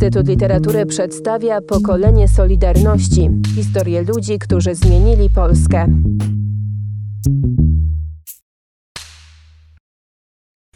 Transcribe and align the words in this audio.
Instytut 0.00 0.28
Literatury 0.28 0.86
przedstawia 0.86 1.60
pokolenie 1.60 2.28
Solidarności 2.28 3.28
historię 3.54 4.02
ludzi, 4.02 4.38
którzy 4.38 4.74
zmienili 4.74 5.30
Polskę. 5.30 6.02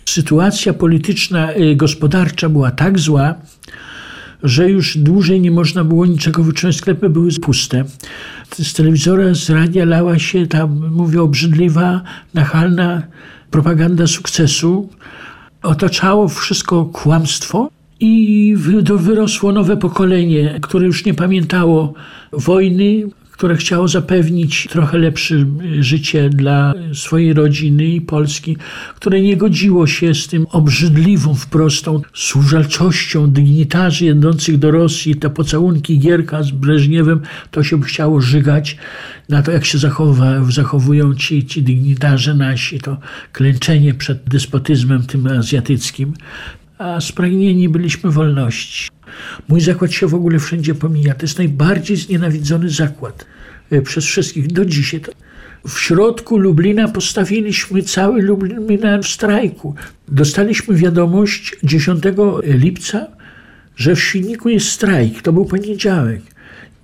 Sytuacja 0.05 0.73
polityczna, 0.73 1.53
y, 1.53 1.77
gospodarcza 1.77 2.49
była 2.49 2.71
tak 2.71 2.99
zła, 2.99 3.35
że 4.43 4.71
już 4.71 4.99
dłużej 4.99 5.41
nie 5.41 5.51
można 5.51 5.85
było 5.85 6.07
niczego 6.07 6.43
wytrzymać. 6.43 6.77
Sklepy 6.77 7.09
były 7.09 7.33
puste. 7.33 7.85
Z 8.51 8.73
telewizora, 8.73 9.35
z 9.35 9.51
radia 9.51 9.85
lała 9.85 10.19
się 10.19 10.47
tam, 10.47 10.91
mówię, 10.91 11.23
obrzydliwa, 11.23 12.03
nachalna 12.35 13.03
propaganda 13.51 14.07
sukcesu. 14.07 14.89
Otaczało 15.63 16.29
wszystko 16.29 16.85
kłamstwo. 16.85 17.71
I 18.07 18.55
wyrosło 18.97 19.53
nowe 19.53 19.77
pokolenie, 19.77 20.59
które 20.63 20.87
już 20.87 21.05
nie 21.05 21.15
pamiętało 21.15 21.95
wojny, 22.33 23.09
które 23.33 23.57
chciało 23.57 23.89
zapewnić 23.89 24.69
trochę 24.71 24.99
lepsze 24.99 25.35
życie 25.81 26.31
dla 26.31 26.75
swojej 26.93 27.33
rodziny 27.33 27.85
i 27.85 28.01
Polski, 28.01 28.57
które 28.97 29.21
nie 29.21 29.37
godziło 29.37 29.87
się 29.87 30.15
z 30.15 30.29
tym 30.29 30.47
obrzydliwą 30.51 31.35
wprostą 31.35 32.03
służalczością 32.15 33.31
dygnitarzy 33.31 34.05
jednących 34.05 34.59
do 34.59 34.71
Rosji, 34.71 35.17
te 35.17 35.31
pocałunki 35.31 35.99
Gierka 35.99 36.43
z 36.43 36.51
Breżniewem, 36.51 37.21
to 37.51 37.63
się 37.63 37.83
chciało 37.83 38.21
żygać 38.21 38.77
na 39.29 39.43
to, 39.43 39.51
jak 39.51 39.65
się 39.65 39.79
zachowa, 39.79 40.45
zachowują 40.51 41.15
ci, 41.15 41.47
ci 41.47 41.63
dygnitarze 41.63 42.35
nasi, 42.35 42.81
to 42.81 42.97
klęczenie 43.33 43.95
przed 43.95 44.25
despotyzmem 44.29 45.03
tym 45.03 45.27
azjatyckim 45.27 46.15
a 46.85 47.01
spragnieni 47.01 47.69
byliśmy 47.69 48.11
wolności. 48.11 48.91
Mój 49.49 49.61
zakład 49.61 49.93
się 49.93 50.07
w 50.07 50.15
ogóle 50.15 50.39
wszędzie 50.39 50.75
pomija. 50.75 51.15
To 51.15 51.23
jest 51.23 51.39
najbardziej 51.39 51.97
znienawidzony 51.97 52.71
zakład 52.71 53.27
e, 53.71 53.83
przez 53.83 54.05
wszystkich 54.05 54.47
do 54.47 54.65
dzisiaj. 54.65 55.01
W 55.69 55.79
środku 55.79 56.39
Lublina 56.39 56.89
postawiliśmy 56.89 57.83
cały 57.83 58.23
Lublin 58.23 58.81
na 58.81 59.03
strajku. 59.03 59.75
Dostaliśmy 60.09 60.75
wiadomość 60.75 61.57
10 61.63 62.05
lipca, 62.43 63.07
że 63.77 63.97
w 63.97 64.01
Świdniku 64.01 64.49
jest 64.49 64.69
strajk. 64.69 65.23
To 65.23 65.33
był 65.33 65.45
poniedziałek. 65.45 66.23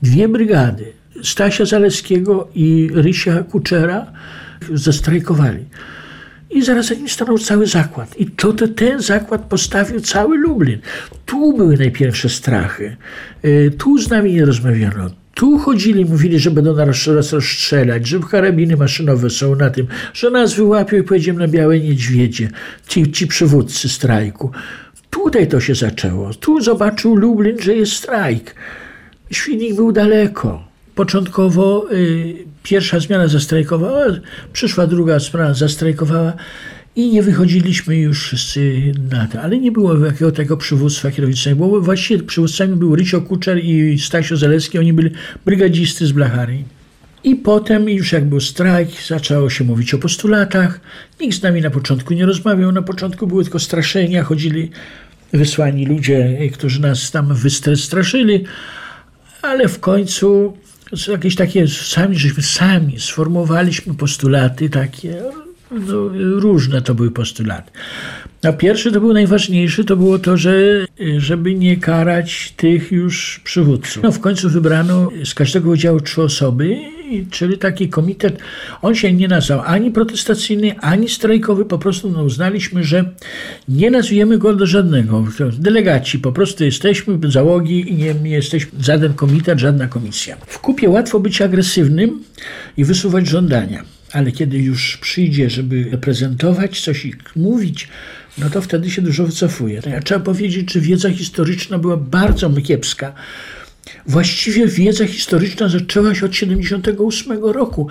Dwie 0.02 0.28
brygady, 0.28 0.92
Stasia 1.22 1.64
Zaleskiego 1.64 2.48
i 2.54 2.90
Rysia 2.94 3.42
Kuczera, 3.42 4.12
zastrajkowali. 4.74 5.64
I 6.50 6.62
zaraz 6.62 6.86
za 6.86 6.94
nim 6.94 7.08
stanął 7.08 7.38
cały 7.38 7.66
zakład. 7.66 8.20
I 8.20 8.26
to, 8.26 8.52
to 8.52 8.68
ten 8.68 9.02
zakład 9.02 9.44
postawił 9.44 10.00
cały 10.00 10.38
Lublin. 10.38 10.78
Tu 11.26 11.52
były 11.56 11.76
najpierwsze 11.76 12.28
strachy. 12.28 12.96
E, 13.42 13.70
tu 13.70 13.98
z 13.98 14.10
nami 14.10 14.32
nie 14.32 14.44
rozmawiano. 14.44 15.10
Tu 15.34 15.58
chodzili, 15.58 16.04
mówili, 16.04 16.38
że 16.38 16.50
będą 16.50 16.76
nas 16.76 17.06
rozstrzelać, 17.06 18.06
że 18.06 18.18
karabiny 18.30 18.76
maszynowe 18.76 19.30
są 19.30 19.54
na 19.54 19.70
tym, 19.70 19.86
że 20.14 20.30
nas 20.30 20.54
wyłapią 20.54 20.96
i 20.96 21.02
pojedziemy 21.02 21.38
na 21.38 21.48
Białe 21.48 21.80
Niedźwiedzie, 21.80 22.50
ci, 22.86 23.12
ci 23.12 23.26
przywódcy 23.26 23.88
strajku. 23.88 24.50
Tutaj 25.10 25.48
to 25.48 25.60
się 25.60 25.74
zaczęło. 25.74 26.34
Tu 26.34 26.60
zobaczył 26.60 27.16
Lublin, 27.16 27.58
że 27.60 27.74
jest 27.74 27.92
strajk. 27.92 28.54
Świnik 29.30 29.74
był 29.74 29.92
daleko. 29.92 30.69
Początkowo 31.00 31.86
y, 31.92 32.34
pierwsza 32.62 33.00
zmiana 33.00 33.28
zastrajkowała, 33.28 34.04
przyszła 34.52 34.86
druga 34.86 35.18
zmiana 35.18 35.54
zastrajkowała 35.54 36.32
i 36.96 37.10
nie 37.10 37.22
wychodziliśmy 37.22 37.96
już 37.96 38.22
wszyscy 38.22 38.92
na 39.10 39.26
to. 39.26 39.40
Ale 39.40 39.58
nie 39.58 39.72
było 39.72 40.06
jakiego 40.06 40.32
tego 40.32 40.56
przywództwa 40.56 41.10
kierowniczego, 41.10 41.68
bo 41.68 41.80
właściwie 41.80 42.22
przywódcami 42.22 42.76
był 42.76 42.96
Rycio 42.96 43.20
Kuczer 43.20 43.64
i 43.64 43.98
Stasio 43.98 44.36
Zaleski, 44.36 44.78
oni 44.78 44.92
byli 44.92 45.10
brygadzisty 45.44 46.06
z 46.06 46.12
Blachary. 46.12 46.64
I 47.24 47.36
potem 47.36 47.88
już 47.88 48.12
jak 48.12 48.24
był 48.24 48.40
strajk, 48.40 48.88
zaczęło 49.06 49.50
się 49.50 49.64
mówić 49.64 49.94
o 49.94 49.98
postulatach. 49.98 50.80
Nikt 51.20 51.36
z 51.36 51.42
nami 51.42 51.60
na 51.60 51.70
początku 51.70 52.14
nie 52.14 52.26
rozmawiał. 52.26 52.72
Na 52.72 52.82
początku 52.82 53.26
były 53.26 53.42
tylko 53.44 53.58
straszenia, 53.58 54.24
chodzili 54.24 54.70
wysłani 55.32 55.86
ludzie, 55.86 56.38
którzy 56.52 56.80
nas 56.80 57.10
tam 57.10 57.34
wystraszyli, 57.34 58.44
ale 59.42 59.68
w 59.68 59.80
końcu 59.80 60.56
jakieś 61.08 61.34
takie, 61.34 61.68
sami 61.68 62.18
żeśmy 62.18 62.42
sami 62.42 63.00
sformułowaliśmy 63.00 63.94
postulaty 63.94 64.70
takie, 64.70 65.22
no, 65.70 65.94
różne 66.40 66.82
to 66.82 66.94
były 66.94 67.10
postulaty. 67.10 67.70
A 68.42 68.52
pierwszy 68.52 68.92
to 68.92 69.00
był 69.00 69.12
najważniejszy, 69.12 69.84
to 69.84 69.96
było 69.96 70.18
to, 70.18 70.36
że 70.36 70.52
żeby 71.18 71.54
nie 71.54 71.76
karać 71.76 72.54
tych 72.56 72.92
już 72.92 73.40
przywódców. 73.44 74.02
No 74.02 74.12
w 74.12 74.20
końcu 74.20 74.50
wybrano 74.50 75.10
z 75.24 75.34
każdego 75.34 75.70
oddziału 75.70 76.00
trzy 76.00 76.22
osoby, 76.22 76.76
czyli 77.30 77.58
taki 77.58 77.88
komitet, 77.88 78.38
on 78.82 78.94
się 78.94 79.12
nie 79.12 79.28
nazwał 79.28 79.60
ani 79.64 79.90
protestacyjny, 79.90 80.78
ani 80.78 81.08
strajkowy, 81.08 81.64
po 81.64 81.78
prostu 81.78 82.10
no, 82.10 82.22
uznaliśmy, 82.22 82.84
że 82.84 83.10
nie 83.68 83.90
nazwiemy 83.90 84.38
go 84.38 84.54
do 84.54 84.66
żadnego. 84.66 85.26
Delegaci, 85.58 86.18
po 86.18 86.32
prostu 86.32 86.64
jesteśmy 86.64 87.18
załogi 87.30 87.92
i 87.92 87.94
nie, 87.94 88.14
nie 88.14 88.30
jesteśmy 88.30 88.70
żaden 88.82 89.14
komitet, 89.14 89.58
żadna 89.58 89.86
komisja. 89.86 90.36
W 90.46 90.58
kupie 90.58 90.88
łatwo 90.88 91.20
być 91.20 91.42
agresywnym 91.42 92.22
i 92.76 92.84
wysuwać 92.84 93.26
żądania 93.26 93.84
ale 94.12 94.32
kiedy 94.32 94.58
już 94.58 94.96
przyjdzie, 94.96 95.50
żeby 95.50 95.86
reprezentować 95.90 96.80
coś 96.80 97.04
i 97.04 97.14
mówić, 97.36 97.88
no 98.38 98.50
to 98.50 98.62
wtedy 98.62 98.90
się 98.90 99.02
dużo 99.02 99.26
wycofuje. 99.26 99.82
Ja 99.86 100.00
trzeba 100.00 100.20
powiedzieć, 100.20 100.72
że 100.72 100.80
wiedza 100.80 101.10
historyczna 101.10 101.78
była 101.78 101.96
bardzo 101.96 102.50
kiepska. 102.50 103.14
Właściwie 104.06 104.66
wiedza 104.66 105.06
historyczna 105.06 105.68
zaczęła 105.68 106.14
się 106.14 106.26
od 106.26 106.34
78 106.34 107.44
roku. 107.44 107.88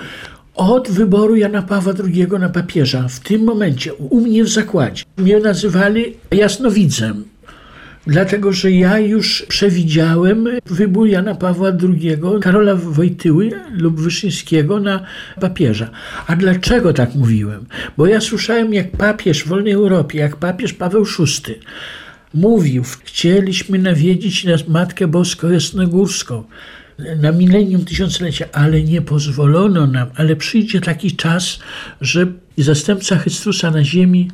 Od 0.56 0.90
wyboru 0.90 1.36
Jana 1.36 1.62
Pawła 1.62 1.94
II 2.04 2.28
na 2.40 2.50
papieża, 2.50 3.08
w 3.08 3.20
tym 3.20 3.44
momencie, 3.44 3.94
u 3.94 4.22
mnie 4.22 4.44
w 4.44 4.50
zakładzie, 4.50 5.04
mnie 5.18 5.40
nazywali 5.40 6.16
jasnowidzem 6.32 7.24
dlatego 8.10 8.54
że 8.54 8.72
ja 8.72 9.00
już 9.00 9.46
przewidziałem 9.48 10.48
wybór 10.66 11.08
Jana 11.08 11.36
Pawła 11.36 11.70
II, 11.70 12.18
Karola 12.42 12.76
Wojtyły 12.76 13.52
lub 13.72 14.02
Wyszyńskiego 14.02 14.80
na 14.80 15.06
papieża. 15.42 15.90
A 16.28 16.36
dlaczego 16.36 16.94
tak 16.94 17.16
mówiłem? 17.16 17.66
Bo 17.98 18.08
ja 18.08 18.22
słyszałem, 18.22 18.74
jak 18.74 18.92
papież 18.92 19.44
w 19.44 19.48
wolnej 19.48 19.74
Europie, 19.74 20.20
jak 20.20 20.36
papież 20.36 20.74
Paweł 20.74 21.06
VI 21.06 21.54
mówił, 22.34 22.84
chcieliśmy 23.04 23.80
nawiedzić 23.80 24.44
nas 24.44 24.68
Matkę 24.68 25.08
Boską 25.08 25.50
Jasnogórską 25.50 26.44
na 27.22 27.32
milenium 27.32 27.86
tysiąclecia, 27.86 28.46
ale 28.54 28.84
nie 28.84 29.02
pozwolono 29.02 29.88
nam, 29.88 30.08
ale 30.16 30.36
przyjdzie 30.36 30.82
taki 30.82 31.16
czas, 31.16 31.60
że 32.02 32.28
zastępca 32.58 33.18
Chrystusa 33.18 33.72
na 33.72 33.84
ziemi 33.84 34.32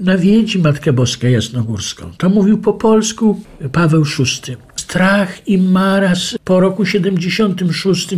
nawiedzi 0.00 0.58
Matkę 0.58 0.92
Boską 0.92 1.26
Jasnogórską. 1.26 2.10
To 2.18 2.28
mówił 2.28 2.58
po 2.58 2.72
polsku 2.72 3.40
Paweł 3.72 4.04
VI. 4.04 4.56
Strach 4.88 5.48
i 5.48 5.58
maraz 5.58 6.38
po 6.44 6.60
roku 6.60 6.86
76, 6.86 8.08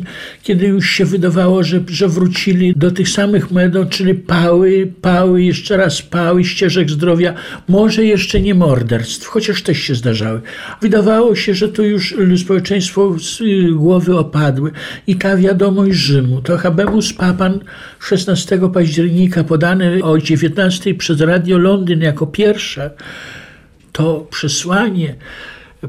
kiedy 0.43 0.67
już 0.67 0.91
się 0.91 1.05
wydawało, 1.05 1.63
że, 1.63 1.81
że 1.89 2.09
wrócili 2.09 2.75
do 2.77 2.91
tych 2.91 3.09
samych 3.09 3.51
metod, 3.51 3.91
czyli 3.91 4.15
pały, 4.15 4.93
pały, 5.03 5.43
jeszcze 5.43 5.77
raz 5.77 6.03
pały, 6.03 6.45
ścieżek 6.45 6.91
zdrowia, 6.91 7.35
może 7.69 8.05
jeszcze 8.05 8.41
nie 8.41 8.55
morderstw, 8.55 9.27
chociaż 9.27 9.63
też 9.63 9.79
się 9.79 9.95
zdarzały. 9.95 10.41
Wydawało 10.81 11.35
się, 11.35 11.55
że 11.55 11.69
to 11.69 11.83
już 11.83 12.15
społeczeństwo 12.45 13.19
z 13.19 13.43
głowy 13.73 14.19
opadły 14.19 14.71
i 15.07 15.17
ta 15.17 15.37
wiadomość 15.37 15.99
Rzymu, 15.99 16.43
to 16.43 16.59
habemus 16.59 17.13
papan 17.13 17.61
16 18.01 18.61
października 18.75 19.45
podany 19.45 20.03
o 20.03 20.19
19 20.19 20.95
przez 20.95 21.21
Radio 21.21 21.59
Londyn 21.59 22.01
jako 22.01 22.27
pierwsze, 22.27 22.91
to 23.93 24.27
przesłanie 24.31 25.17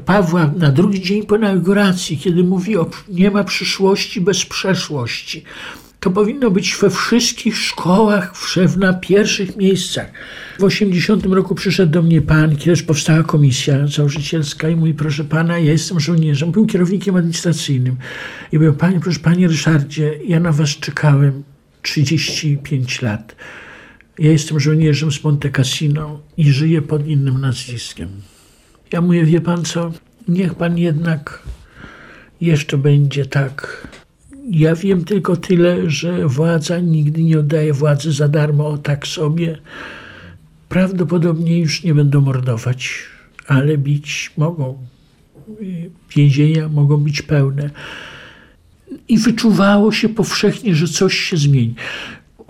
Pawła 0.00 0.50
na 0.56 0.70
drugi 0.70 1.00
dzień 1.00 1.26
po 1.26 1.36
inauguracji, 1.36 2.18
kiedy 2.18 2.44
mówi 2.44 2.76
o 2.76 2.90
nie 3.08 3.30
ma 3.30 3.44
przyszłości 3.44 4.20
bez 4.20 4.44
przeszłości. 4.44 5.44
To 6.00 6.10
powinno 6.10 6.50
być 6.50 6.76
we 6.80 6.90
wszystkich 6.90 7.56
szkołach, 7.56 8.32
na 8.76 8.92
pierwszych 8.92 9.56
miejscach. 9.56 10.12
W 10.58 10.64
80 10.64 11.26
roku 11.26 11.54
przyszedł 11.54 11.92
do 11.92 12.02
mnie 12.02 12.22
pan, 12.22 12.56
kiedyś 12.56 12.82
powstała 12.82 13.22
komisja 13.22 13.86
założycielska 13.86 14.68
i 14.68 14.76
mówi, 14.76 14.94
proszę 14.94 15.24
pana, 15.24 15.58
ja 15.58 15.72
jestem 15.72 16.00
żołnierzem, 16.00 16.52
był 16.52 16.66
kierownikiem 16.66 17.16
administracyjnym. 17.16 17.96
I 18.52 18.56
mówił, 18.56 18.74
panie, 18.74 19.00
proszę 19.00 19.20
panie 19.20 19.48
Ryszardzie, 19.48 20.18
ja 20.26 20.40
na 20.40 20.52
was 20.52 20.68
czekałem 20.68 21.42
35 21.82 23.02
lat. 23.02 23.36
Ja 24.18 24.30
jestem 24.30 24.60
żołnierzem 24.60 25.12
z 25.12 25.24
Monte 25.24 25.50
Cassino 25.50 26.20
i 26.36 26.52
żyję 26.52 26.82
pod 26.82 27.06
innym 27.06 27.40
nazwiskiem. 27.40 28.08
Ja 28.92 29.00
mówię, 29.00 29.24
wie 29.24 29.40
pan 29.40 29.64
co, 29.64 29.92
niech 30.28 30.54
pan 30.54 30.78
jednak 30.78 31.42
jeszcze 32.40 32.78
będzie 32.78 33.26
tak. 33.26 33.88
Ja 34.50 34.74
wiem 34.74 35.04
tylko 35.04 35.36
tyle, 35.36 35.90
że 35.90 36.28
władza 36.28 36.80
nigdy 36.80 37.22
nie 37.22 37.38
oddaje 37.38 37.72
władzy 37.72 38.12
za 38.12 38.28
darmo, 38.28 38.68
o 38.68 38.78
tak 38.78 39.06
sobie. 39.06 39.58
Prawdopodobnie 40.68 41.58
już 41.58 41.84
nie 41.84 41.94
będą 41.94 42.20
mordować, 42.20 42.98
ale 43.46 43.78
bić 43.78 44.32
mogą. 44.36 44.78
więzienia 46.16 46.68
mogą 46.68 46.96
być 46.96 47.22
pełne. 47.22 47.70
I 49.08 49.18
wyczuwało 49.18 49.92
się 49.92 50.08
powszechnie, 50.08 50.74
że 50.74 50.88
coś 50.88 51.14
się 51.14 51.36
zmieni 51.36 51.74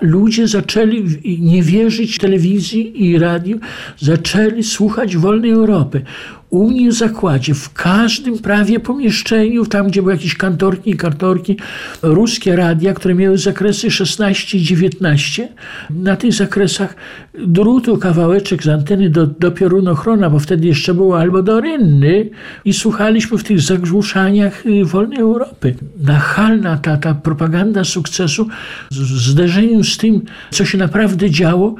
ludzie 0.02 0.48
zaczęli 0.48 1.04
nie 1.40 1.62
wierzyć 1.62 2.18
telewizji 2.18 3.04
i 3.04 3.18
radiu, 3.18 3.58
zaczęli 3.98 4.62
słuchać 4.62 5.16
wolnej 5.16 5.50
Europy 5.50 6.04
u 6.52 6.70
mnie 6.70 6.90
w 6.90 6.92
zakładzie, 6.92 7.54
w 7.54 7.72
każdym 7.72 8.38
prawie 8.38 8.80
pomieszczeniu, 8.80 9.66
tam 9.66 9.88
gdzie 9.88 10.02
były 10.02 10.14
jakieś 10.14 10.36
kantorki 10.36 10.90
i 10.90 10.96
kartorki, 10.96 11.56
ruskie 12.02 12.56
radia, 12.56 12.94
które 12.94 13.14
miały 13.14 13.38
zakresy 13.38 13.90
16 13.90 14.58
i 14.58 14.62
19, 14.62 15.48
na 15.90 16.16
tych 16.16 16.32
zakresach 16.32 16.94
drutu 17.34 17.98
kawałeczek 17.98 18.62
z 18.62 18.68
anteny 18.68 19.10
do, 19.10 19.26
do 19.26 19.50
piorunochrona, 19.50 20.30
bo 20.30 20.38
wtedy 20.38 20.66
jeszcze 20.66 20.94
było 20.94 21.20
albo 21.20 21.42
do 21.42 21.60
rynny 21.60 22.30
i 22.64 22.72
słuchaliśmy 22.72 23.38
w 23.38 23.44
tych 23.44 23.60
zagłuszaniach 23.60 24.66
y, 24.66 24.84
wolnej 24.84 25.18
Europy. 25.18 25.74
Nachalna 26.00 26.76
ta, 26.76 26.96
ta 26.96 27.14
propaganda 27.14 27.84
sukcesu 27.84 28.48
w 28.90 28.94
zderzeniu 28.94 29.84
z 29.84 29.96
tym, 29.96 30.22
co 30.50 30.64
się 30.64 30.78
naprawdę 30.78 31.30
działo, 31.30 31.74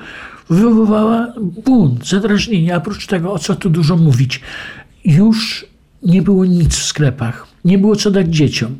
wywoływała 0.52 1.32
bunt, 1.64 2.08
zadrażnienie. 2.08 2.74
A 2.74 2.78
oprócz 2.78 3.06
tego, 3.06 3.32
o 3.32 3.38
co 3.38 3.56
tu 3.56 3.70
dużo 3.70 3.96
mówić, 3.96 4.40
już 5.04 5.66
nie 6.02 6.22
było 6.22 6.44
nic 6.44 6.74
w 6.76 6.84
sklepach, 6.84 7.46
nie 7.64 7.78
było 7.78 7.96
co 7.96 8.10
dać 8.10 8.28
dzieciom. 8.28 8.78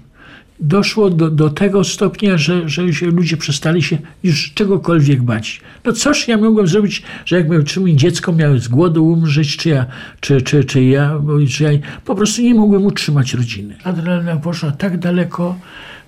Doszło 0.60 1.10
do, 1.10 1.30
do 1.30 1.50
tego 1.50 1.84
stopnia, 1.84 2.38
że, 2.38 2.68
że 2.68 2.92
się 2.92 3.06
ludzie 3.06 3.36
przestali 3.36 3.82
się 3.82 3.98
już 4.22 4.52
czegokolwiek 4.54 5.22
bać. 5.22 5.60
No 5.84 5.92
cóż 5.92 6.28
ja 6.28 6.38
mogłem 6.38 6.66
zrobić, 6.66 7.02
że 7.24 7.36
jakby 7.36 7.64
czy 7.64 7.80
mi 7.80 7.96
dziecko 7.96 8.32
miało 8.32 8.58
z 8.58 8.68
głodu 8.68 9.06
umrzeć, 9.06 9.56
czy 9.56 9.68
ja, 9.68 9.86
czy, 10.20 10.42
czy, 10.42 10.64
czy 10.64 10.84
ja, 10.84 11.20
czy 11.50 11.62
ja 11.64 11.70
po 12.04 12.14
prostu 12.14 12.42
nie 12.42 12.54
mogłem 12.54 12.84
utrzymać 12.84 13.34
rodziny. 13.34 13.76
Adrenalina 13.84 14.36
poszła 14.36 14.70
tak 14.70 14.98
daleko, 14.98 15.58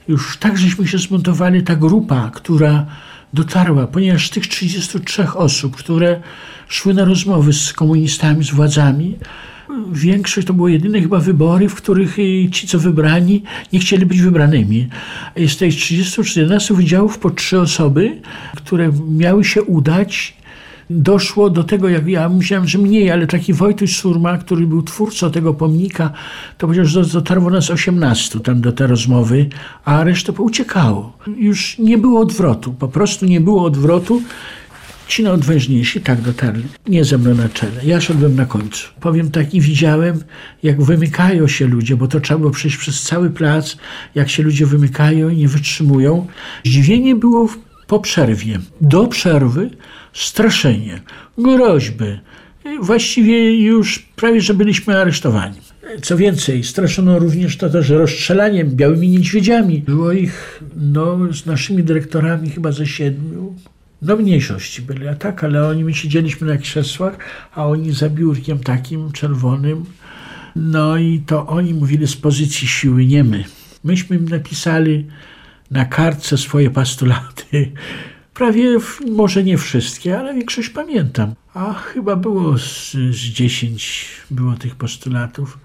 już 0.08 0.37
tak 0.37 0.58
żeśmy 0.58 0.88
się 0.88 0.99
zmontowali, 0.99 1.62
ta 1.62 1.76
grupa, 1.76 2.31
która 2.34 2.87
dotarła, 3.35 3.87
ponieważ 3.87 4.31
tych 4.31 4.47
33 4.47 5.27
osób, 5.35 5.77
które 5.77 6.21
szły 6.69 6.95
na 6.95 7.05
rozmowy 7.05 7.53
z 7.53 7.73
komunistami, 7.73 8.45
z 8.45 8.51
władzami, 8.51 9.17
większość 9.93 10.47
to 10.47 10.55
były 10.55 10.73
jedyne 10.73 11.01
chyba 11.01 11.19
wybory, 11.19 11.69
w 11.69 11.75
których 11.75 12.17
ci, 12.53 12.67
co 12.67 12.79
wybrani, 12.79 13.43
nie 13.73 13.79
chcieli 13.79 14.07
być 14.07 14.21
wybranymi. 14.21 14.89
Z 15.37 15.57
tych 15.57 15.75
30-14 15.75 16.75
wydziałów 16.75 17.19
po 17.19 17.31
trzy 17.31 17.61
osoby, 17.61 18.21
które 18.57 18.93
miały 19.09 19.45
się 19.45 19.63
udać 19.63 20.37
doszło 20.91 21.51
do 21.51 21.65
tego, 21.65 21.89
jak 21.89 22.07
ja 22.07 22.29
myślałem, 22.29 22.69
że 22.69 22.79
mniej, 22.79 23.11
ale 23.11 23.27
taki 23.27 23.53
Wojtuś 23.53 23.97
Surma, 23.97 24.39
który 24.39 24.67
był 24.67 24.83
twórcą 24.83 25.31
tego 25.31 25.55
pomnika, 25.55 26.11
to 26.59 26.67
powiedział, 26.67 26.85
że 26.87 27.05
dotarło 27.05 27.51
nas 27.51 27.71
18 27.71 28.41
tam 28.41 28.61
do 28.61 28.73
tej 28.73 28.87
rozmowy, 28.87 29.49
a 29.85 30.05
reszta 30.05 30.33
uciekało. 30.39 31.19
Już 31.37 31.79
nie 31.79 31.99
było 31.99 32.21
odwrotu, 32.21 32.73
po 32.73 32.89
prostu 32.89 33.27
nie 33.27 33.41
było 33.41 33.65
odwrotu. 33.65 34.23
Ci 35.09 35.23
najodważniejsi 35.23 36.01
tak 36.01 36.21
dotarli. 36.21 36.65
Nie 36.89 37.05
ze 37.05 37.19
mną 37.19 37.35
na 37.35 37.49
czele. 37.49 37.85
Ja 37.85 38.01
szedłem 38.01 38.37
na 38.37 38.47
końcu. 38.47 38.89
Powiem 39.01 39.31
tak 39.31 39.55
i 39.55 39.61
widziałem, 39.61 40.21
jak 40.63 40.83
wymykają 40.83 41.49
się 41.49 41.67
ludzie, 41.67 41.97
bo 41.97 42.09
to 42.09 42.21
trzeba 42.21 42.41
było 42.41 42.51
przejść 42.51 42.77
przez 42.77 43.03
cały 43.03 43.31
plac, 43.31 43.77
jak 44.15 44.31
się 44.31 44.43
ludzie 44.43 44.67
wymykają 44.67 45.29
i 45.29 45.37
nie 45.37 45.49
wytrzymują. 45.49 46.27
Zdziwienie 46.65 47.17
było 47.17 47.49
po 47.87 48.01
przerwie. 48.01 48.59
Do 48.81 49.07
przerwy 49.07 49.71
straszenie, 50.13 51.01
groźby. 51.39 52.19
Właściwie 52.81 53.59
już 53.65 53.99
prawie, 54.17 54.41
że 54.41 54.55
byliśmy 54.55 55.01
aresztowani. 55.01 55.59
Co 56.03 56.17
więcej, 56.17 56.65
straszono 56.65 57.19
również 57.19 57.57
to 57.57 57.71
też 57.71 57.89
rozstrzelaniem 57.89 58.71
białymi 58.71 59.09
niedźwiedziami. 59.09 59.79
Było 59.79 60.13
ich 60.13 60.63
no, 60.77 61.19
z 61.33 61.47
naszymi 61.47 61.83
dyrektorami 61.83 62.51
chyba 62.51 62.73
ze 62.73 62.87
siedmiu. 62.87 63.55
No 64.03 64.17
mniejszości 64.17 64.83
byli, 64.83 65.09
a 65.09 65.15
tak, 65.15 65.45
ale 65.45 65.69
oni, 65.69 65.85
my 65.85 65.95
siedzieliśmy 65.95 66.47
na 66.47 66.57
krzesłach, 66.57 67.19
a 67.55 67.67
oni 67.67 67.93
za 67.93 68.11
biurkiem 68.11 68.59
takim 68.59 69.13
czerwonym. 69.13 69.85
No 70.57 70.97
i 70.97 71.23
to 71.27 71.47
oni 71.47 71.75
mówili 71.75 72.07
z 72.07 72.17
pozycji 72.17 72.69
siły, 72.69 73.07
nie 73.07 73.25
my. 73.25 73.45
Myśmy 73.85 74.17
im 74.17 74.29
napisali 74.29 75.07
na 75.70 75.84
kartce 75.84 76.38
swoje 76.38 76.70
postulaty. 76.70 77.72
Prawie, 78.34 78.78
może 79.11 79.44
nie 79.44 79.58
wszystkie, 79.58 80.19
ale 80.19 80.34
większość 80.34 80.69
pamiętam. 80.69 81.34
A 81.55 81.72
chyba 81.72 82.16
było 82.16 82.58
z, 82.58 82.93
z 82.93 83.16
10 83.16 84.06
było 84.31 84.55
tych 84.55 84.75
postulatów. 84.75 85.58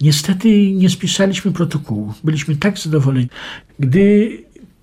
Niestety 0.00 0.72
nie 0.72 0.90
spisaliśmy 0.90 1.52
protokołu. 1.52 2.14
Byliśmy 2.24 2.56
tak 2.56 2.78
zadowoleni. 2.78 3.28
Gdy 3.78 4.30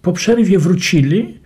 po 0.01 0.13
przerwie 0.13 0.59
wrócili, 0.59 1.39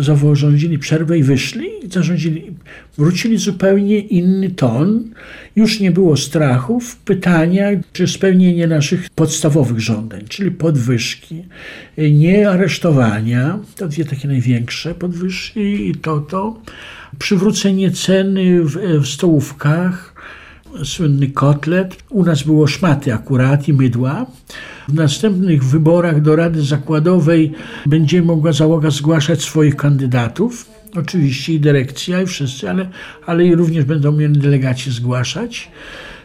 zarządzili 0.00 0.78
przerwę 0.78 1.18
i 1.18 1.22
wyszli, 1.22 1.68
zarządzili, 1.90 2.52
wrócili 2.98 3.38
zupełnie 3.38 3.98
inny 3.98 4.50
ton. 4.50 5.10
Już 5.56 5.80
nie 5.80 5.90
było 5.90 6.16
strachów, 6.16 6.96
pytania 6.96 7.68
czy 7.92 8.08
spełnienie 8.08 8.66
naszych 8.66 9.10
podstawowych 9.10 9.80
żądań, 9.80 10.24
czyli 10.28 10.50
podwyżki, 10.50 11.44
nie 11.98 12.50
aresztowania, 12.50 13.58
to 13.76 13.88
dwie 13.88 14.04
takie 14.04 14.28
największe 14.28 14.94
podwyżki 14.94 15.88
i 15.90 15.94
to, 15.94 16.20
to, 16.20 16.60
przywrócenie 17.18 17.90
ceny 17.90 18.64
w, 18.64 18.76
w 19.02 19.06
stołówkach, 19.06 20.13
słynny 20.84 21.26
kotlet. 21.26 21.96
U 22.10 22.24
nas 22.24 22.42
było 22.42 22.66
szmaty 22.66 23.14
akurat 23.14 23.68
i 23.68 23.72
mydła. 23.72 24.26
W 24.88 24.94
następnych 24.94 25.64
wyborach 25.64 26.22
do 26.22 26.36
Rady 26.36 26.62
Zakładowej 26.62 27.52
będzie 27.86 28.22
mogła 28.22 28.52
załoga 28.52 28.90
zgłaszać 28.90 29.42
swoich 29.42 29.76
kandydatów. 29.76 30.66
Oczywiście 30.96 31.52
i 31.52 31.60
dyrekcja, 31.60 32.22
i 32.22 32.26
wszyscy, 32.26 32.70
ale, 32.70 32.88
ale 33.26 33.46
i 33.46 33.54
również 33.54 33.84
będą 33.84 34.12
mieli 34.12 34.38
delegaci 34.38 34.90
zgłaszać. 34.90 35.70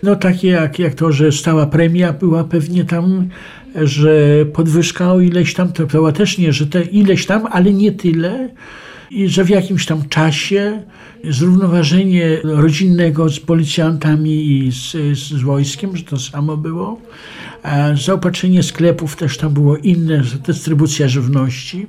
No 0.03 0.15
takie 0.15 0.47
jak, 0.47 0.79
jak 0.79 0.93
to, 0.93 1.11
że 1.11 1.31
stała 1.31 1.65
premia 1.67 2.13
była 2.13 2.43
pewnie 2.43 2.85
tam, 2.85 3.29
że 3.75 4.45
podwyżka 4.53 5.13
o 5.13 5.19
ileś 5.19 5.53
tam, 5.53 5.71
to 5.71 5.85
była 5.85 6.11
też 6.11 6.37
nie, 6.37 6.53
że 6.53 6.67
te 6.67 6.81
ileś 6.81 7.25
tam, 7.25 7.47
ale 7.51 7.73
nie 7.73 7.91
tyle 7.91 8.49
i 9.11 9.29
że 9.29 9.43
w 9.45 9.49
jakimś 9.49 9.85
tam 9.85 10.09
czasie 10.09 10.83
zrównoważenie 11.29 12.37
rodzinnego 12.43 13.29
z 13.29 13.39
policjantami 13.39 14.51
i 14.51 14.71
z, 14.71 15.17
z 15.17 15.41
wojskiem, 15.41 15.97
że 15.97 16.03
to 16.03 16.19
samo 16.19 16.57
było. 16.57 17.01
Zaopatrzenie 18.05 18.63
sklepów 18.63 19.15
też 19.15 19.37
tam 19.37 19.53
było 19.53 19.77
inne, 19.77 20.23
dystrybucja 20.45 21.07
żywności. 21.07 21.87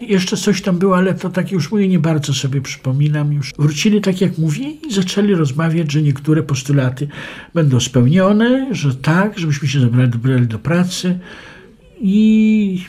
Jeszcze 0.00 0.36
coś 0.36 0.62
tam 0.62 0.78
było, 0.78 0.96
ale 0.96 1.14
to 1.14 1.30
tak 1.30 1.52
już 1.52 1.70
mówię, 1.70 1.88
nie 1.88 1.98
bardzo 1.98 2.34
sobie 2.34 2.60
przypominam. 2.60 3.32
Już 3.32 3.52
wrócili, 3.58 4.00
tak 4.00 4.20
jak 4.20 4.38
mówię, 4.38 4.70
i 4.70 4.92
zaczęli 4.92 5.34
rozmawiać, 5.34 5.92
że 5.92 6.02
niektóre 6.02 6.42
postulaty 6.42 7.08
będą 7.54 7.80
spełnione, 7.80 8.74
że 8.74 8.94
tak, 8.94 9.38
żebyśmy 9.38 9.68
się 9.68 9.80
zabrali, 9.80 10.46
do 10.46 10.58
pracy. 10.58 11.18
I 12.00 12.84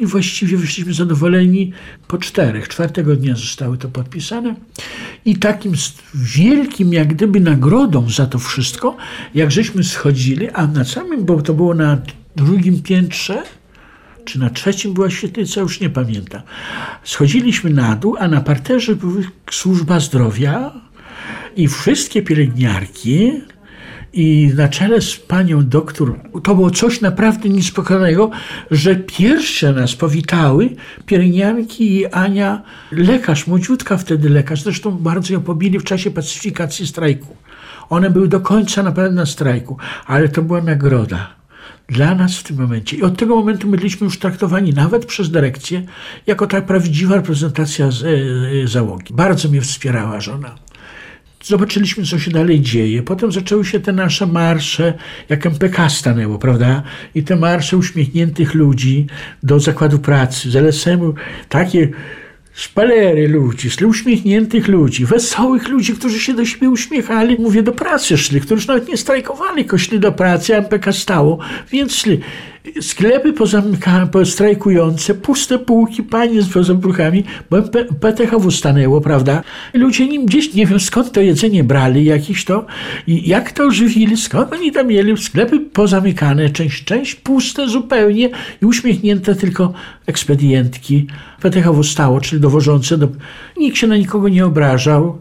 i 0.00 0.06
właściwie 0.06 0.56
wyszliśmy 0.56 0.94
zadowoleni 0.94 1.72
po 2.08 2.18
czterech. 2.18 2.68
Czwartego 2.68 3.16
dnia 3.16 3.36
zostały 3.36 3.78
to 3.78 3.88
podpisane. 3.88 4.54
I 5.24 5.36
takim 5.36 5.72
wielkim, 6.14 6.92
jak 6.92 7.08
gdyby 7.14 7.40
nagrodą 7.40 8.10
za 8.10 8.26
to 8.26 8.38
wszystko, 8.38 8.96
jak 9.34 9.50
żeśmy 9.50 9.84
schodzili, 9.84 10.50
a 10.50 10.66
na 10.66 10.84
samym, 10.84 11.24
bo 11.24 11.42
to 11.42 11.54
było 11.54 11.74
na 11.74 11.98
drugim 12.36 12.82
piętrze, 12.82 13.42
czy 14.24 14.38
na 14.38 14.50
trzecim 14.50 14.94
była 14.94 15.10
świetlica, 15.10 15.60
już 15.60 15.80
nie 15.80 15.90
pamiętam. 15.90 16.42
Schodziliśmy 17.04 17.70
na 17.70 17.96
dół, 17.96 18.16
a 18.18 18.28
na 18.28 18.40
parterze 18.40 18.96
była 18.96 19.22
służba 19.50 20.00
zdrowia 20.00 20.72
i 21.56 21.68
wszystkie 21.68 22.22
pielęgniarki 22.22 23.32
i 24.12 24.52
na 24.56 24.68
czele 24.68 25.00
z 25.00 25.16
panią 25.16 25.68
doktor, 25.68 26.20
to 26.44 26.54
było 26.54 26.70
coś 26.70 27.00
naprawdę 27.00 27.48
niespokojnego, 27.48 28.30
że 28.70 28.96
pierwsze 28.96 29.72
nas 29.72 29.94
powitały 29.94 30.70
pielęgniarki 31.06 31.96
i 31.96 32.06
Ania, 32.06 32.62
lekarz, 32.92 33.46
młodziutka 33.46 33.96
wtedy 33.96 34.28
lekarz, 34.28 34.62
zresztą 34.62 34.90
bardzo 34.90 35.32
ją 35.32 35.40
pobili 35.40 35.78
w 35.78 35.84
czasie 35.84 36.10
pacyfikacji 36.10 36.86
strajku. 36.86 37.36
One 37.90 38.10
były 38.10 38.28
do 38.28 38.40
końca 38.40 38.82
naprawdę 38.82 39.14
na 39.14 39.26
strajku, 39.26 39.76
ale 40.06 40.28
to 40.28 40.42
była 40.42 40.60
nagroda 40.60 41.38
dla 41.88 42.14
nas 42.14 42.38
w 42.38 42.42
tym 42.42 42.56
momencie. 42.56 42.96
I 42.96 43.02
od 43.02 43.16
tego 43.16 43.36
momentu 43.36 43.68
my 43.68 43.76
byliśmy 43.76 44.04
już 44.04 44.18
traktowani 44.18 44.72
nawet 44.72 45.06
przez 45.06 45.30
dyrekcję 45.30 45.82
jako 46.26 46.46
ta 46.46 46.60
prawdziwa 46.60 47.16
reprezentacja 47.16 47.90
z, 47.90 48.04
e, 48.04 48.68
załogi. 48.68 49.14
Bardzo 49.14 49.48
mnie 49.48 49.60
wspierała 49.60 50.20
żona. 50.20 50.67
Zobaczyliśmy, 51.48 52.04
co 52.04 52.18
się 52.18 52.30
dalej 52.30 52.60
dzieje. 52.60 53.02
Potem 53.02 53.32
zaczęły 53.32 53.64
się 53.64 53.80
te 53.80 53.92
nasze 53.92 54.26
marsze, 54.26 54.94
jak 55.28 55.46
MPK 55.46 55.88
stanęło, 55.88 56.38
prawda? 56.38 56.82
I 57.14 57.22
te 57.22 57.36
marsze 57.36 57.76
uśmiechniętych 57.76 58.54
ludzi 58.54 59.06
do 59.42 59.60
zakładu 59.60 59.98
pracy, 59.98 60.50
z 60.50 60.56
LSM-u, 60.56 61.14
takie 61.48 61.88
szpalery 62.52 63.28
ludzi, 63.28 63.68
uśmiechniętych 63.86 64.68
ludzi, 64.68 65.04
wesołych 65.04 65.68
ludzi, 65.68 65.94
którzy 65.94 66.20
się 66.20 66.34
do 66.34 66.44
siebie 66.44 66.70
uśmiechali, 66.70 67.36
mówię, 67.38 67.62
do 67.62 67.72
pracy 67.72 68.18
szli, 68.18 68.40
którzy 68.40 68.68
nawet 68.68 68.88
nie 68.88 68.96
strajkowali, 68.96 69.64
szli 69.76 70.00
do 70.00 70.12
pracy, 70.12 70.56
a 70.56 70.58
MPK 70.58 70.92
stało, 70.92 71.38
więc 71.72 71.94
szli. 71.94 72.20
Sklepy 72.80 73.32
strajkujące, 74.24 75.14
puste 75.14 75.58
półki, 75.58 76.02
panie 76.02 76.42
z 76.42 76.66
zabruchami, 76.66 77.24
bo 77.50 77.56
PTHW 78.00 78.50
stanęło, 78.50 79.00
prawda? 79.00 79.42
Ludzie 79.74 80.08
nim 80.08 80.26
gdzieś, 80.26 80.54
nie 80.54 80.66
wiem 80.66 80.80
skąd 80.80 81.12
to 81.12 81.20
jedzenie 81.20 81.64
brali, 81.64 82.04
jakieś 82.04 82.44
to, 82.44 82.66
i 83.06 83.28
jak 83.28 83.52
to 83.52 83.70
żywili, 83.70 84.16
skąd 84.16 84.52
oni 84.52 84.72
tam 84.72 84.86
mieli, 84.86 85.16
sklepy 85.16 85.60
pozamykane, 85.60 86.50
część, 86.50 86.84
część 86.84 87.14
puste 87.14 87.68
zupełnie 87.68 88.30
i 88.62 88.66
uśmiechnięte 88.66 89.34
tylko 89.34 89.72
ekspedientki. 90.06 91.06
PTHW 91.40 91.82
stało, 91.82 92.20
czyli 92.20 92.40
dowożące, 92.40 92.98
do... 92.98 93.08
nikt 93.56 93.76
się 93.76 93.86
na 93.86 93.96
nikogo 93.96 94.28
nie 94.28 94.46
obrażał. 94.46 95.18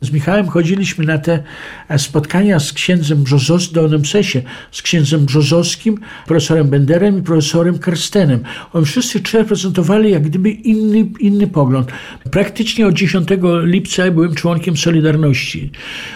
Z 0.00 0.12
Michałem 0.12 0.48
chodziliśmy 0.48 1.04
na 1.04 1.18
te 1.18 1.42
e, 1.88 1.98
spotkania 1.98 2.60
z 2.60 2.72
księdzem 2.72 3.22
Brzozowskim, 3.22 3.74
do 3.74 3.84
Onemsesie, 3.84 4.42
z 4.70 4.82
księdzem 4.82 5.24
Brzozowskim, 5.24 5.98
profesorem 6.26 6.68
Benderem 6.68 7.18
i 7.18 7.22
profesorem 7.22 7.78
Kerstenem. 7.78 8.40
Oni 8.72 8.86
wszyscy 8.86 9.20
trzej 9.20 9.40
reprezentowali 9.40 10.10
jak 10.10 10.22
gdyby 10.22 10.50
inny, 10.50 11.08
inny 11.20 11.46
pogląd. 11.46 11.92
Praktycznie 12.30 12.86
od 12.86 12.94
10 12.94 13.28
lipca 13.62 14.10
byłem 14.10 14.34
członkiem 14.34 14.76
Solidarności, 14.76 15.70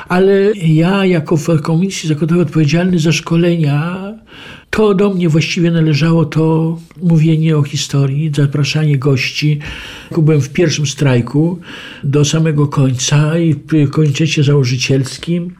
ale 0.08 0.52
ja 0.54 1.04
jako 1.04 1.36
w 1.36 1.62
Komisji 1.62 2.08
Zakładowej 2.08 2.42
odpowiedzialny 2.42 2.98
za 2.98 3.12
szkolenia 3.12 4.00
to 4.76 4.94
do 4.94 5.10
mnie 5.10 5.28
właściwie 5.28 5.70
należało 5.70 6.24
to 6.24 6.76
mówienie 7.02 7.56
o 7.56 7.62
historii, 7.62 8.30
zapraszanie 8.34 8.98
gości. 8.98 9.58
Byłem 10.18 10.40
w 10.40 10.50
pierwszym 10.50 10.86
strajku 10.86 11.58
do 12.04 12.24
samego 12.24 12.68
końca 12.68 13.38
i 13.38 13.54
w 13.54 13.90
komitecie 13.90 14.44
założycielskim 14.44 15.54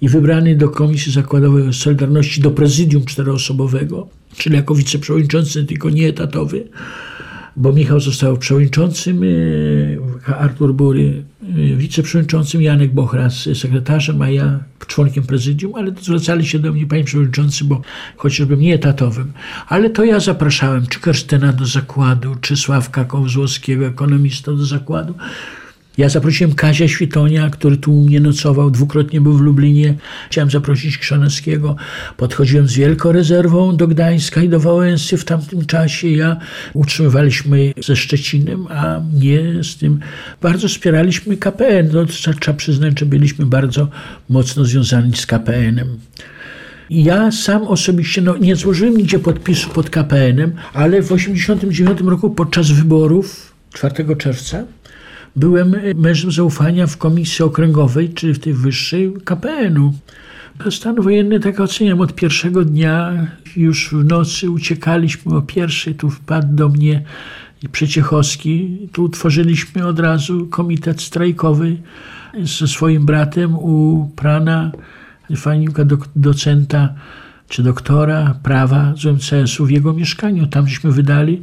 i 0.00 0.08
wybrany 0.08 0.56
do 0.56 0.68
Komisji 0.68 1.12
Zakładowej 1.12 1.72
Solidarności 1.72 2.40
do 2.40 2.50
prezydium 2.50 3.04
czteroosobowego, 3.04 4.08
czyli 4.36 4.56
jako 4.56 4.74
wiceprzewodniczący, 4.74 5.64
tylko 5.64 5.90
nie 5.90 6.08
etatowy 6.08 6.68
bo 7.56 7.72
Michał 7.72 8.00
został 8.00 8.36
przewodniczącym, 8.36 9.22
e, 10.28 10.34
Artur 10.34 10.74
Bury 10.74 11.24
e, 11.42 11.76
wiceprzewodniczącym, 11.76 12.62
Janek 12.62 12.94
Bochras 12.94 13.48
sekretarzem, 13.54 14.22
a 14.22 14.30
ja 14.30 14.60
członkiem 14.86 15.24
prezydium, 15.24 15.74
ale 15.74 15.92
zwracali 16.00 16.46
się 16.46 16.58
do 16.58 16.72
mnie, 16.72 16.86
panie 16.86 17.04
przewodniczący, 17.04 17.64
bo 17.64 17.82
chociażbym 18.16 18.60
nie 18.60 18.74
etatowym. 18.74 19.32
Ale 19.68 19.90
to 19.90 20.04
ja 20.04 20.20
zapraszałem 20.20 20.86
czy 20.86 21.00
Kerstena 21.00 21.52
do 21.52 21.66
zakładu, 21.66 22.36
czy 22.40 22.56
Sławka 22.56 23.04
Kołzłowskiego, 23.04 23.86
ekonomista 23.86 24.52
do 24.52 24.64
zakładu. 24.66 25.14
Ja 25.98 26.08
zaprosiłem 26.08 26.54
Kazia 26.54 26.88
Świtonia, 26.88 27.50
który 27.50 27.76
tu 27.76 28.00
u 28.00 28.04
mnie 28.04 28.20
nocował, 28.20 28.70
dwukrotnie 28.70 29.20
był 29.20 29.32
w 29.32 29.40
Lublinie. 29.40 29.94
Chciałem 30.30 30.50
zaprosić 30.50 30.98
Krzanowskiego. 30.98 31.76
Podchodziłem 32.16 32.68
z 32.68 32.74
wielką 32.74 33.12
rezerwą 33.12 33.76
do 33.76 33.88
Gdańska 33.88 34.42
i 34.42 34.48
do 34.48 34.60
Wałęsy 34.60 35.16
w 35.16 35.24
tamtym 35.24 35.66
czasie. 35.66 36.08
Ja 36.08 36.36
utrzymywaliśmy 36.74 37.72
ze 37.84 37.96
Szczecinem, 37.96 38.66
a 38.70 39.00
mnie 39.00 39.64
z 39.64 39.76
tym 39.76 40.00
bardzo 40.42 40.68
wspieraliśmy 40.68 41.36
KPN. 41.36 41.90
No, 41.92 42.06
trzeba 42.06 42.56
przyznać, 42.56 42.98
że 42.98 43.06
byliśmy 43.06 43.46
bardzo 43.46 43.88
mocno 44.28 44.64
związani 44.64 45.16
z 45.16 45.26
KPN-em. 45.26 45.98
Ja 46.90 47.32
sam 47.32 47.62
osobiście 47.62 48.22
no, 48.22 48.36
nie 48.36 48.56
złożyłem 48.56 48.96
nigdzie 48.96 49.18
podpisu 49.18 49.70
pod 49.70 49.90
KPN-em, 49.90 50.52
ale 50.72 51.02
w 51.02 51.08
1989 51.08 52.00
roku 52.10 52.30
podczas 52.30 52.70
wyborów 52.70 53.54
4 53.72 54.16
czerwca 54.16 54.64
byłem 55.36 55.76
mężem 55.94 56.32
zaufania 56.32 56.86
w 56.86 56.96
komisji 56.96 57.44
okręgowej, 57.44 58.14
czyli 58.14 58.34
w 58.34 58.38
tej 58.38 58.54
wyższej 58.54 59.12
KPN-u. 59.24 59.92
Stan 60.70 61.00
wojenny 61.00 61.40
tak 61.40 61.60
oceniam 61.60 62.00
od 62.00 62.14
pierwszego 62.14 62.64
dnia. 62.64 63.26
Już 63.56 63.88
w 63.88 64.04
nocy 64.04 64.50
uciekaliśmy 64.50 65.36
o 65.36 65.42
pierwszej. 65.42 65.94
Tu 65.94 66.10
wpadł 66.10 66.54
do 66.54 66.68
mnie 66.68 67.02
Przeciechowski. 67.72 68.78
Tu 68.92 69.04
utworzyliśmy 69.04 69.86
od 69.86 69.98
razu 69.98 70.46
komitet 70.46 71.02
strajkowy 71.02 71.76
ze 72.42 72.68
swoim 72.68 73.06
bratem 73.06 73.54
u 73.54 74.10
Prana, 74.16 74.72
fajnika 75.36 75.84
docenta 76.16 76.94
czy 77.48 77.62
doktora 77.62 78.34
prawa 78.42 78.94
z 78.96 79.04
MCS-u 79.04 79.66
w 79.66 79.70
jego 79.70 79.92
mieszkaniu. 79.92 80.46
Tam 80.46 80.68
żeśmy 80.68 80.92
wydali 80.92 81.42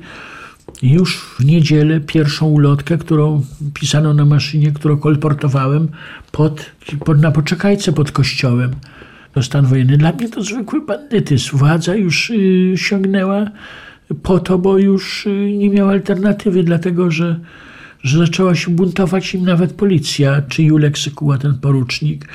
już 0.81 1.17
w 1.17 1.45
niedzielę 1.45 1.99
pierwszą 1.99 2.47
ulotkę, 2.47 2.97
którą 2.97 3.45
pisano 3.73 4.13
na 4.13 4.25
maszynie, 4.25 4.71
którą 4.71 4.97
kolportowałem 4.97 5.87
pod, 6.31 6.65
pod, 7.05 7.21
na 7.21 7.31
poczekajce 7.31 7.93
pod 7.93 8.11
kościołem. 8.11 8.71
To 9.33 9.43
stan 9.43 9.65
wojenny. 9.65 9.97
Dla 9.97 10.11
mnie 10.11 10.29
to 10.29 10.43
zwykły 10.43 10.85
bandytyzm. 10.85 11.57
Władza 11.57 11.95
już 11.95 12.29
y, 12.29 12.73
sięgnęła 12.75 13.45
po 14.23 14.39
to, 14.39 14.57
bo 14.57 14.77
już 14.77 15.25
y, 15.25 15.53
nie 15.57 15.69
miała 15.69 15.91
alternatywy, 15.91 16.63
dlatego 16.63 17.11
że, 17.11 17.39
że 18.03 18.19
zaczęła 18.19 18.55
się 18.55 18.71
buntować 18.71 19.33
im 19.33 19.45
nawet 19.45 19.73
policja, 19.73 20.41
czy 20.41 20.63
Julek 20.63 20.97
Sykuła, 20.97 21.37
ten 21.37 21.55
porucznik. 21.55 22.27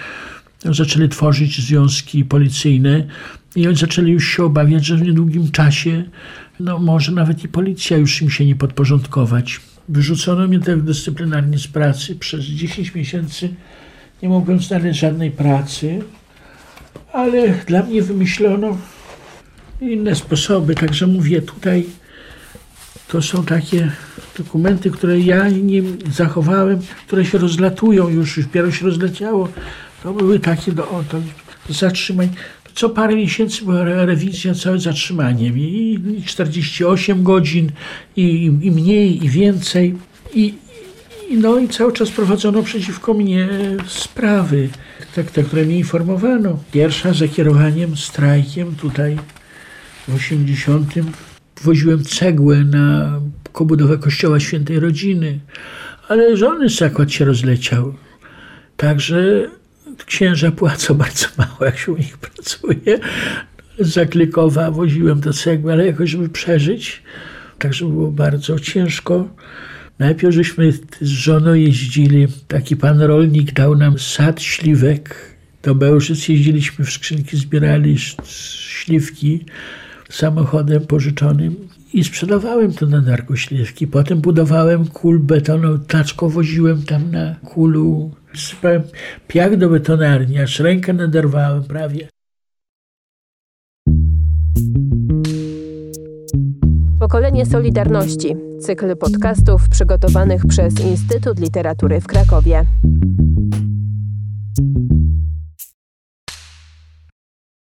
Zaczęli 0.64 1.08
tworzyć 1.08 1.60
związki 1.60 2.24
policyjne 2.24 3.04
i 3.56 3.68
oni 3.68 3.76
zaczęli 3.76 4.12
już 4.12 4.28
się 4.28 4.44
obawiać, 4.44 4.84
że 4.84 4.96
w 4.96 5.02
niedługim 5.02 5.50
czasie 5.50 6.04
no 6.60 6.78
może 6.78 7.12
nawet 7.12 7.44
i 7.44 7.48
policja 7.48 7.96
już 7.96 8.22
im 8.22 8.30
się 8.30 8.46
nie 8.46 8.56
podporządkować. 8.56 9.60
Wyrzucono 9.88 10.48
mnie 10.48 10.60
tak 10.60 10.82
dyscyplinarnie 10.82 11.58
z 11.58 11.66
pracy. 11.66 12.16
Przez 12.16 12.40
10 12.44 12.94
miesięcy 12.94 13.48
nie 14.22 14.28
mogłem 14.28 14.60
znaleźć 14.60 15.00
żadnej 15.00 15.30
pracy, 15.30 16.02
ale 17.12 17.48
dla 17.66 17.82
mnie 17.82 18.02
wymyślono 18.02 18.78
inne 19.80 20.14
sposoby. 20.14 20.74
Także 20.74 21.06
mówię 21.06 21.42
tutaj, 21.42 21.86
to 23.08 23.22
są 23.22 23.44
takie 23.44 23.92
dokumenty, 24.38 24.90
które 24.90 25.20
ja 25.20 25.48
nie 25.48 25.82
zachowałem, 26.12 26.78
które 27.06 27.24
się 27.24 27.38
rozlatują 27.38 28.08
już, 28.08 28.36
już 28.36 28.46
dopiero 28.46 28.72
się 28.72 28.86
rozleciało. 28.86 29.48
To 30.02 30.12
były 30.12 30.38
takie 30.38 30.72
do, 30.72 30.90
o, 30.90 31.04
zatrzymań 31.68 32.28
co 32.74 32.88
parę 32.88 33.16
miesięcy 33.16 33.64
była 33.64 33.84
rewizja, 33.84 34.54
całe 34.54 34.78
zatrzymanie. 34.78 35.48
I 35.48 36.22
48 36.26 37.22
godzin, 37.22 37.70
i, 38.16 38.44
i 38.44 38.70
mniej, 38.70 39.24
i 39.24 39.28
więcej. 39.28 39.94
I, 40.34 40.54
i, 41.28 41.36
no 41.36 41.58
i 41.58 41.68
cały 41.68 41.92
czas 41.92 42.10
prowadzono 42.10 42.62
przeciwko 42.62 43.14
mnie 43.14 43.48
sprawy, 43.86 44.68
te, 45.14 45.24
te, 45.24 45.42
które 45.42 45.66
mi 45.66 45.78
informowano. 45.78 46.58
Pierwsza 46.72 47.14
za 47.14 47.28
kierowaniem 47.28 47.96
strajkiem 47.96 48.74
tutaj 48.74 49.18
w 50.08 50.14
80. 50.14 50.94
Woziłem 51.62 52.04
cegłę 52.04 52.64
na 52.64 53.20
pobudowę 53.52 53.98
kościoła 53.98 54.40
świętej 54.40 54.80
rodziny, 54.80 55.38
ale 56.08 56.36
żony 56.36 56.68
zakład 56.68 57.12
się 57.12 57.24
rozleciał. 57.24 57.94
Także 58.76 59.48
księża 60.06 60.50
płacą 60.50 60.94
bardzo 60.94 61.26
mało, 61.38 61.64
jak 61.64 61.78
się 61.78 61.92
u 61.92 61.96
nich 61.96 62.18
pracuje. 62.18 62.98
Z 63.78 63.88
Zaklikowa 63.88 64.70
woziłem 64.70 65.20
do 65.20 65.32
cegły, 65.32 65.72
ale 65.72 65.86
jakoś, 65.86 66.10
żeby 66.10 66.28
przeżyć, 66.28 67.02
także 67.58 67.84
było 67.84 68.10
bardzo 68.10 68.60
ciężko. 68.60 69.28
Najpierw 69.98 70.34
żeśmy 70.34 70.72
z 71.00 71.08
żoną 71.08 71.54
jeździli, 71.54 72.26
taki 72.48 72.76
pan 72.76 73.00
rolnik 73.00 73.52
dał 73.52 73.76
nam 73.76 73.98
sad 73.98 74.42
śliwek. 74.42 75.32
Do 75.62 75.74
Bełżyc 75.74 76.28
jeździliśmy, 76.28 76.84
w 76.84 76.92
skrzynki 76.92 77.36
zbierali 77.36 77.96
śliwki 78.24 79.44
samochodem 80.12 80.86
pożyczonym 80.86 81.68
i 81.92 82.04
sprzedawałem 82.04 82.72
to 82.72 82.86
na 82.86 83.00
narkośliwki. 83.00 83.86
Potem 83.86 84.20
budowałem 84.20 84.86
kul 84.86 85.18
betonu, 85.18 85.78
taczko 85.78 86.28
woziłem 86.28 86.82
tam 86.82 87.10
na 87.10 87.34
kulu 87.34 88.10
Sypałem 88.34 88.82
piach 89.28 89.56
do 89.56 89.68
betonarni, 89.68 90.38
aż 90.38 90.60
rękę 90.60 90.92
naderwałem 90.92 91.64
prawie. 91.64 92.08
Pokolenie 97.00 97.46
Solidarności. 97.46 98.36
Cykl 98.60 98.96
podcastów 98.96 99.68
przygotowanych 99.68 100.46
przez 100.46 100.80
Instytut 100.80 101.40
Literatury 101.40 102.00
w 102.00 102.06
Krakowie. 102.06 102.66